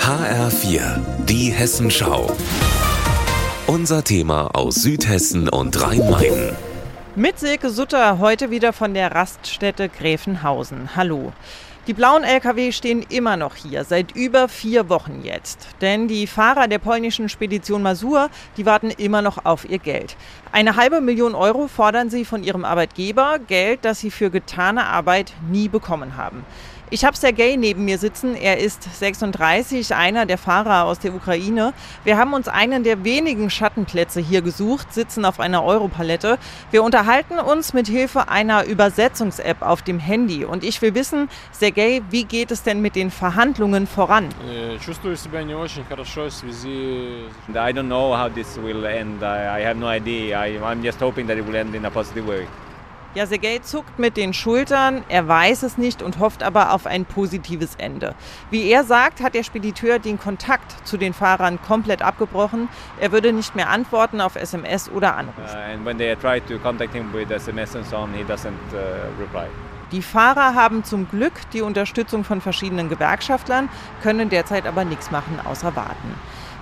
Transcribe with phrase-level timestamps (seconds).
[0.00, 2.36] HR4, die Hessenschau.
[3.68, 6.56] Unser Thema aus Südhessen und Rhein-Main.
[7.14, 10.96] Mit Silke Sutter heute wieder von der Raststätte Gräfenhausen.
[10.96, 11.32] Hallo.
[11.86, 15.66] Die blauen Lkw stehen immer noch hier, seit über vier Wochen jetzt.
[15.80, 20.14] Denn die Fahrer der polnischen Spedition Masur, die warten immer noch auf ihr Geld.
[20.52, 25.32] Eine halbe Million Euro fordern sie von ihrem Arbeitgeber, Geld, das sie für getane Arbeit
[25.50, 26.44] nie bekommen haben.
[26.92, 28.34] Ich habe Sergej neben mir sitzen.
[28.34, 31.72] Er ist 36, einer der Fahrer aus der Ukraine.
[32.02, 36.36] Wir haben uns einen der wenigen Schattenplätze hier gesucht, sitzen auf einer Europalette.
[36.72, 40.44] Wir unterhalten uns mit Hilfe einer Übersetzungs-App auf dem Handy.
[40.44, 41.28] Und ich will wissen,
[41.79, 44.27] Sergej, wie geht es denn mit den Verhandlungen voran?
[44.85, 49.23] Чувствую себя не очень хорошо в связи I don't know how this will end.
[49.23, 50.37] I, I have no idea.
[50.37, 52.45] I, I'm just hoping that it will end in a positive way.
[53.13, 57.05] Ja, Sergej zuckt mit den Schultern, er weiß es nicht und hofft aber auf ein
[57.05, 58.13] positives Ende.
[58.51, 62.67] Wie er sagt, hat der Spediteur den Kontakt zu den Fahrern komplett abgebrochen.
[62.99, 65.39] Er würde nicht mehr antworten auf SMS oder Anrufe.
[65.39, 68.51] Uh, and when they try to contact him with SMS and so on, he doesn't
[68.73, 69.47] uh, reply.
[69.92, 73.68] Die Fahrer haben zum Glück die Unterstützung von verschiedenen Gewerkschaftlern,
[74.02, 76.14] können derzeit aber nichts machen außer warten.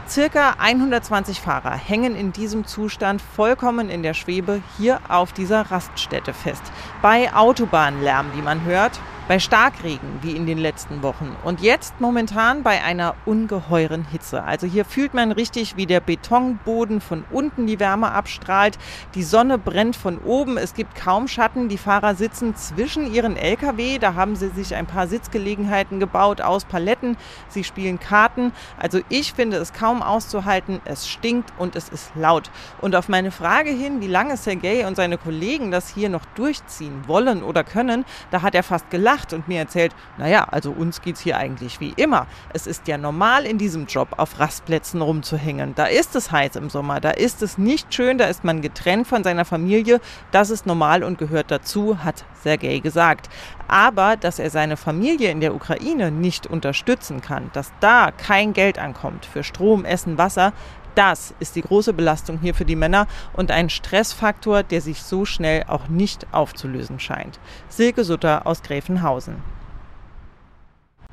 [0.08, 6.32] Circa 120 Fahrer hängen in diesem Zustand vollkommen in der Schwebe hier auf dieser Raststätte
[6.32, 6.62] fest.
[7.02, 12.62] Bei Autobahnlärm, wie man hört, bei Starkregen wie in den letzten Wochen und jetzt momentan
[12.62, 14.42] bei einer ungeheuren Hitze.
[14.42, 18.78] Also hier fühlt man richtig, wie der Betonboden von unten die Wärme abstrahlt.
[19.14, 21.68] Die Sonne brennt von oben, es gibt kaum Schatten.
[21.68, 26.64] Die Fahrer sitzen zwischen ihren Lkw, da haben sie sich ein paar Sitzgelegenheiten gebaut aus
[26.64, 27.18] Paletten.
[27.48, 28.52] Sie spielen Karten.
[28.78, 30.80] Also ich finde es kaum auszuhalten.
[30.86, 32.50] Es stinkt und es ist laut.
[32.80, 37.02] Und auf meine Frage hin, wie lange Sergei und seine Kollegen das hier noch durchziehen
[37.06, 41.02] wollen oder können, da hat er fast gelacht gelacht und mir erzählt, naja, also uns
[41.02, 42.26] geht's hier eigentlich wie immer.
[42.52, 45.74] Es ist ja normal in diesem Job auf Rastplätzen rumzuhängen.
[45.74, 49.06] Da ist es heiß im Sommer, da ist es nicht schön, da ist man getrennt
[49.06, 50.00] von seiner Familie.
[50.30, 53.28] Das ist normal und gehört dazu, hat Sergei gesagt.
[53.66, 58.78] Aber dass er seine Familie in der Ukraine nicht unterstützen kann, dass da kein Geld
[58.78, 60.52] ankommt für Strom, Essen, Wasser,
[60.94, 65.24] das ist die große Belastung hier für die Männer und ein Stressfaktor, der sich so
[65.24, 67.38] schnell auch nicht aufzulösen scheint.
[67.68, 69.36] Silke Sutter aus Gräfenhausen.